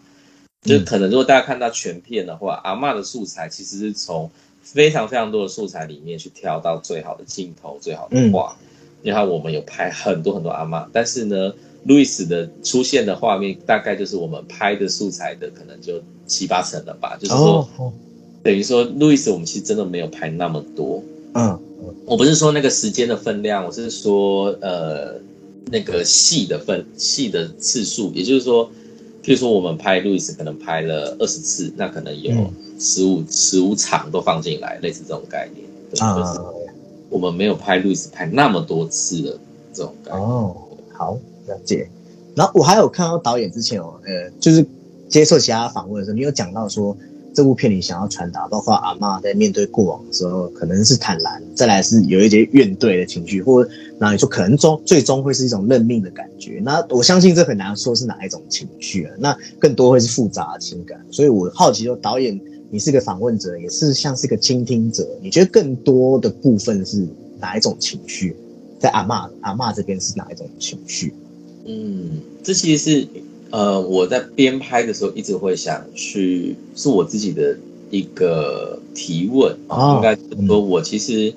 [0.62, 4.30] 就可能如果大家看到全片的话，阿嬷的素材其实是从
[4.62, 8.56] 非常非常多的素材里面去挑到最好的镜头、最好的画。
[9.02, 11.52] 因为我们有拍很多很多阿嬷，但是呢，
[11.84, 17.16] 路易斯的出现的画面，大概就是我们拍的素材的可能就七八成了吧。
[17.20, 17.92] 就是说，哦，
[18.42, 21.02] 等于说路易斯我们其实真的没有拍那么多。
[21.34, 21.58] 嗯
[22.04, 25.14] 我不是说那个时间的分量，我是说呃
[25.70, 28.66] 那个戏的分戏的次数，也就是说，
[29.22, 35.66] 譬如说我们拍路易斯可能拍了二十次，那可能有嗯十五十五场都放进来，类似这种概念。
[35.90, 36.44] 对，就是啊，
[37.08, 39.38] 我们没有拍路易斯拍那么多次的
[39.72, 40.22] 这种概念。
[40.22, 40.56] 哦，
[40.92, 41.88] 好了解。
[42.34, 44.64] 然后我还有看到导演之前哦，呃，就是
[45.08, 46.96] 接受其他访问的时候，你有讲到说
[47.34, 56.60] 这部片里想要传达，包括阿嬷在面对过往的时候，可能是坦然，再来是有一些怨怼的情绪，或者然后你说可能终最终会是一种认命的感觉。
[56.62, 61.00] 那我相信这很难说是哪一种情绪啊，那更多会是复杂的情感。
[61.10, 62.38] 所以我好奇说，导演
[62.70, 67.06] 你是个访问者，也是像是个倾听者，你觉得更多的部分是
[67.40, 68.36] 哪一种情绪？
[68.78, 71.14] 在阿嬷阿嬷这边是哪一种情绪？
[71.64, 73.08] 嗯，这其实是
[73.52, 77.56] 呃我在编拍的时候一直会想去，是我自己的
[77.90, 81.32] 一个提问哦应该是说我其实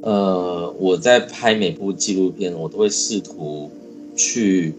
[0.00, 3.70] 呃我在拍每部纪录片，我都会试图
[4.16, 4.72] 去。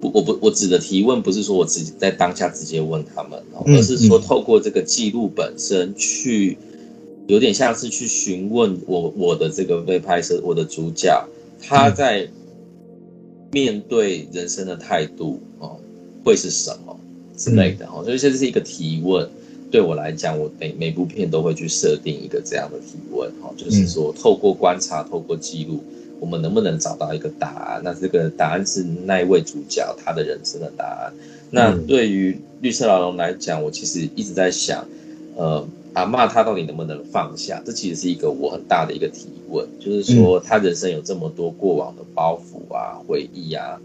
[0.00, 6.56] 不，我不，我指的提问不是说我自己在当下直接问他们，而是说嗯透过这个记录本身去，
[7.26, 11.22] 有点像是去询问我我的这个被拍摄我的主角，
[11.60, 12.26] 他嗯在
[13.52, 15.76] 面对人生的态度哦，
[16.24, 16.98] 会是什么
[17.36, 19.28] 之类的哦，所以这是一个提问。
[19.70, 25.78] 对我来讲，我每每部片都会去设定一个这样的提问哦，就是说透过观察，透过记录，
[26.18, 27.80] 我们能不能找到一个答案？
[27.84, 31.12] 那这个答案是那一位主角他的人生的答案。
[31.50, 34.84] 那嗯对于绿色牢笼来讲，我其实一直在想，
[35.36, 37.62] 呃，阿嬷她到底能不能放下？
[37.64, 43.80] 这其实是一个我很大的一个提问，就是说他人生有这么多过往的包袱啊、回忆啊。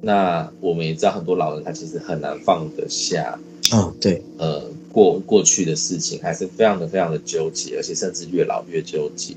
[0.00, 3.38] 那我们也知道，很多老人他其实很难放得下，
[3.72, 9.34] 哦，对，呃，过过去的事情，还是非常的非常的纠结，而且甚至越老越纠结。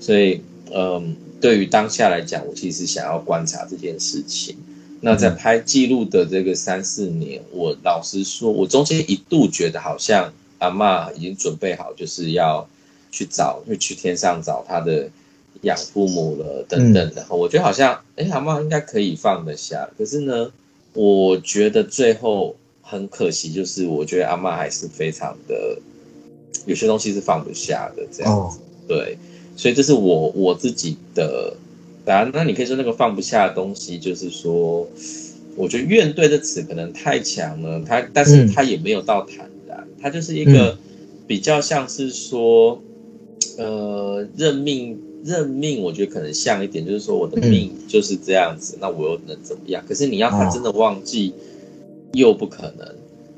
[0.00, 0.40] 所以，
[0.74, 4.56] 嗯，对于当下来讲，我其实想要观察这件事情。
[5.00, 12.66] 那在拍记录的这个三四年，我老实说，我中间一度觉得好像阿嬷已经准备好，就是要
[13.12, 15.10] 去找，去去天上找她的
[15.66, 17.26] 养父母了，等等的。
[17.28, 19.88] 我觉得好像，哎，阿妈应该可以放得下。
[19.98, 20.52] 可是呢，
[20.94, 25.76] 我觉得最后很可惜，就是我觉得阿妈还是非常的，
[26.66, 28.54] 有些东西是放不下的，这样哦，
[28.86, 29.18] 对，
[29.56, 31.54] 所以这是我我自己的
[32.04, 32.30] 答案。
[32.32, 34.88] 那你可以说那个放不下的东西，就是说，
[35.56, 40.78] 我觉得怨对的词可能太强了，他但是嗯它也没有到坦然，他就是一个
[41.26, 42.80] 比较像是说，
[43.58, 45.02] 呃，认命。
[45.26, 49.84] 认命，我觉得可能像一点，就是说我的命就是这样子，那我又能怎么样？
[49.86, 51.34] 可是你要他真的忘记，
[52.12, 52.86] 又不可能。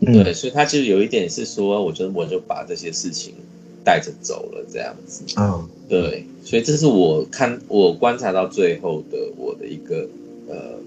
[0.00, 3.34] 嗯对，所以他其实有一点是说，我觉得我就把这些事情
[3.82, 5.24] 带着走了，这样子。
[5.36, 10.06] 嗯对，所以这是我看我观察到最后的我的一个
[10.46, 10.78] 呃，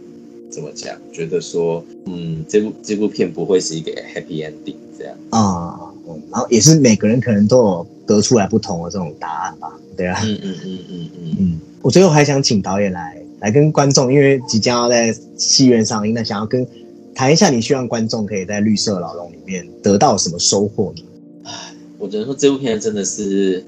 [0.51, 0.95] 怎么讲？
[1.13, 5.15] 觉得说，嗯，这部这部片不会是一个 happy ending 这样。
[5.29, 11.35] 啊，嗯然后也是每个人可能都有得出来不同的这种答案吧，对啊，嗯嗯嗯嗯嗯。
[11.39, 16.67] 嗯，我最后还想请导演来来跟观众，因为即将要在戏院上映，那想要跟
[17.15, 21.03] 谈一下，你希望观众可以在绿色牢笼里面得到什么收获呢？
[21.97, 23.63] 我只能说这部片真的是，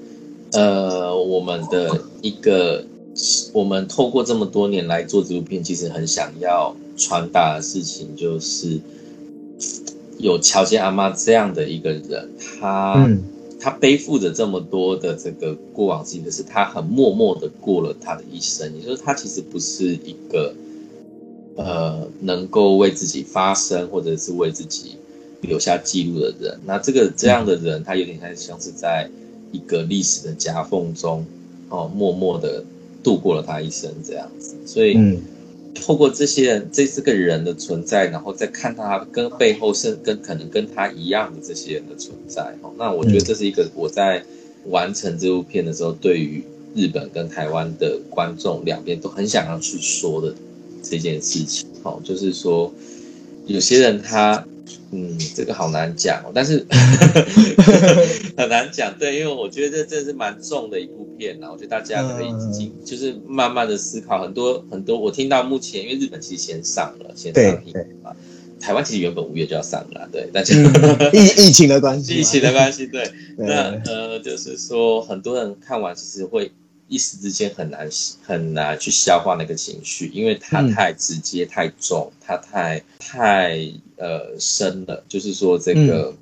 [0.52, 2.84] 呃，我们的一个，
[3.52, 8.80] 我们透过这么多年来做这部片，其实很想要传达的事情，就是
[10.18, 12.28] 有乔杰阿妈这样的一个人，
[12.60, 13.22] 他、嗯
[13.60, 20.54] 他背负着这么多的这个过往经历，可是他很默默的过了他的一生，也就是他其实不是一个，
[21.56, 24.96] 呃，能够为自己发声或者是为自己
[25.40, 26.60] 留下记录的人。
[26.66, 29.08] 那这个这样的人，他有点像像是在
[29.50, 31.24] 一个历史的夹缝中，
[31.70, 32.62] 哦，默默的
[33.04, 34.56] 度过了他一生这样子。
[34.66, 35.22] 所以，嗯
[35.74, 42.56] 透过这些人，这这个人的存在，然后再看他跟背后是跟可能跟他一样的这些人的存在。
[42.62, 44.24] 哦，那我觉得这是一个我在
[44.66, 46.44] 完成这部片的时候，对于
[46.74, 50.32] 日本跟台湾的观众两边都很想要去说的
[50.82, 51.68] 这件事情。
[51.82, 52.72] 哦，就是说
[53.46, 54.46] 有些人他。
[54.90, 56.64] 嗯，这个好难讲哦，但是
[58.36, 58.96] 很难讲。
[58.96, 62.52] 对，因为我觉得这这是蛮重的一部片啦，我觉得大家可以嗯。
[62.52, 64.98] 经就是慢慢的思考很多很多。
[64.98, 67.86] 我听到目前，因为日本其实先上了，先上映对。
[68.02, 68.14] 嘛，
[68.60, 73.04] 台湾其实原本五月就要上了，对，但是、嗯，疫疫情的关系，疫情的关系，对，
[73.36, 73.46] 对。
[73.46, 76.50] 那呃，就是说很多人看完其实会
[76.88, 77.88] 一时之间很难
[78.22, 80.70] 很难去消化那个情绪，因为它嗯。
[80.70, 83.58] 太直接、太重，它太太
[83.96, 85.02] 呃深了。
[85.08, 86.14] 就是说这个、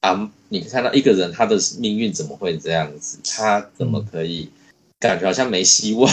[0.00, 3.18] 啊，你看到一个人他的命运怎么会这样子？
[3.24, 4.48] 他怎么可以
[5.00, 6.10] 感觉好像没希望？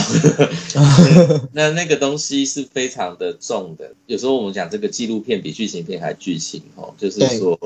[1.53, 3.91] 那那个东西是非常的重的。
[4.07, 7.59] 有时候我们讲这个纪录片比剧情片还剧情哦，就是说，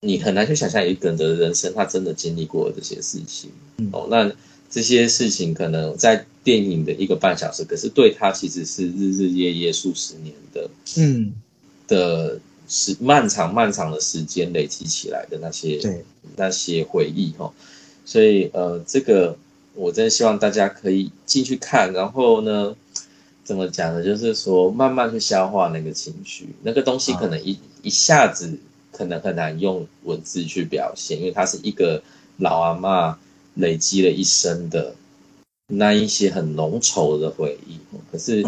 [0.00, 3.50] 你很难去想象有一个人的人生，他真的经历过这些事情。
[3.78, 4.30] 嗯哦，那
[4.70, 11.32] 这些事情可能在电影的一个半小时，可是对他其实是日日夜夜数十年的嗯，
[11.86, 12.40] 的
[12.74, 16.02] 时漫长漫长的时间累积起来的那些对，
[16.36, 17.52] 那些回忆哈、哦，
[18.06, 19.36] 所以呃，这个
[19.74, 22.74] 我真的希望大家可以进去看，然后呢，
[23.44, 24.02] 怎么讲呢？
[24.02, 28.58] 就是说慢慢去消化那个情绪，那个东西可能一、一下子
[28.90, 32.02] 可能很难用文字去表现，因为它是一个
[32.38, 33.18] 老阿妈
[33.52, 34.94] 累积了一生的
[35.66, 37.76] 那一些很浓稠的回忆，
[38.10, 38.42] 可是。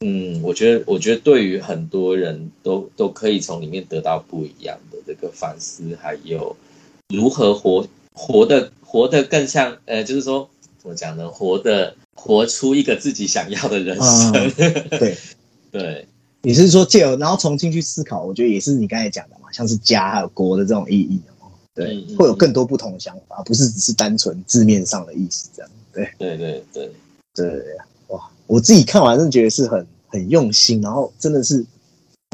[0.00, 6.56] 嗯嗯，我觉得，我觉得对于很多人都都可以从里面得到不一样的这个反思，还有
[7.08, 10.48] 如何活活的活得更像，呃，就是说
[10.78, 11.28] 怎么讲呢？
[11.28, 14.32] 活的活出一个自己想要的人生。
[14.98, 15.16] 对。
[15.72, 16.04] 对，
[16.42, 25.70] 你是说借由然后重新去思考，我觉得也是你刚才讲的嘛，像是家还有国的这种意义哦，对，嗯嗯会有更多不同的想法，不是只是单纯字面上的意思这样。
[25.92, 26.90] 对对对对，
[27.34, 27.46] 对，
[27.76, 27.84] 哇，
[28.50, 31.64] 我自己看完真的觉得是很很用心，然后真的是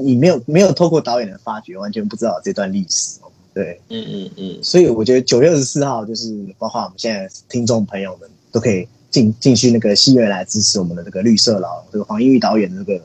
[0.02, 3.30] 你没有没有透过导演的发掘，完全不知道这段历史哦。
[3.52, 13.04] 对，嗯嗯嗯，所以我觉得九月二十四号就是包括我们现在听众朋友们都可以进进去那个戏院来支持我们的这个绿色佬，这个黄英玉导演的这个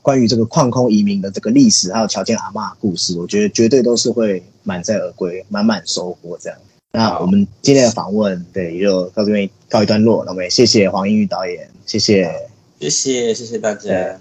[0.00, 6.58] 关于这个矿空移民的这个历史，还有乔建阿嬷的故事，我觉得绝对都是会满载而归，满满收获这样。
[6.96, 10.24] 那我们今天的访问，对，也就到这边告一段落。
[10.24, 12.32] 那我们也谢谢黄英玉导演，谢谢。
[12.80, 14.18] 谢谢谢谢大家。